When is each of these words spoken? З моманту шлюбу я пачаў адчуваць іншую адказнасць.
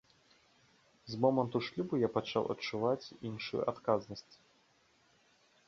З 1.13 1.19
моманту 1.25 1.57
шлюбу 1.67 1.99
я 2.05 2.09
пачаў 2.17 2.43
адчуваць 2.55 3.11
іншую 3.31 3.61
адказнасць. 3.73 4.33